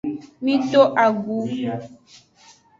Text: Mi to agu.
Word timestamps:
Mi 0.43 0.55
to 0.71 0.81
agu. 1.03 1.39